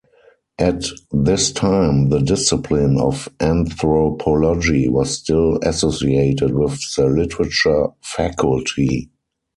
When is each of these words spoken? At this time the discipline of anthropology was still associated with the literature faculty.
At 0.57 0.83
this 1.11 1.51
time 1.51 2.09
the 2.09 2.21
discipline 2.21 2.97
of 2.99 3.29
anthropology 3.39 4.89
was 4.89 5.11
still 5.19 5.57
associated 5.61 6.55
with 6.55 6.81
the 6.97 7.05
literature 7.05 7.85
faculty. 8.01 9.11